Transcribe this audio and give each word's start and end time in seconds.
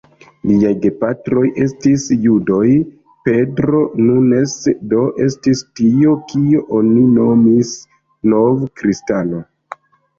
Liaj 0.51 0.69
gepatroj 0.85 1.43
estis 1.65 2.05
judoj; 2.23 2.63
Pedro 3.29 3.83
Nunes 4.09 4.57
do 4.97 5.05
estis 5.29 5.65
tio, 5.83 6.19
kion 6.35 6.51
oni 6.83 7.09
nomis 7.23 7.79
"nov-kristano". 8.35 9.49